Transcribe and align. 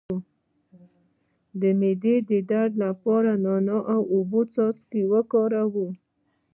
د 1.61 1.63
معدې 1.79 2.15
د 2.29 2.31
درد 2.51 2.73
لپاره 2.85 3.31
د 3.35 3.41
نعناع 3.43 3.81
او 3.93 4.01
اوبو 4.13 4.41
څاڅکي 4.53 5.01
وکاروئ 5.13 5.91